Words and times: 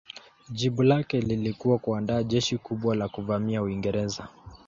Jibu 0.49 0.83
lake 0.83 1.21
lilikuwa 1.21 1.77
kuandaa 1.79 2.23
jeshi 2.23 2.57
kubwa 2.57 2.95
la 2.95 3.07
kuvamia 3.09 3.61
Uingereza. 3.61 4.27